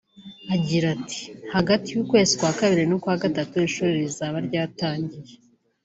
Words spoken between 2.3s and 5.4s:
kwa kabiri n’ukwa gatatu ishuri rizaba ryatangiye